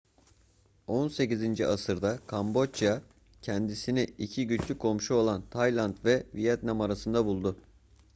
[0.87, 1.61] 18.
[1.61, 3.01] asırda kamboçya
[3.41, 7.55] kendisini iki güçlü komşu olan tayland ve vietnam arasında buldu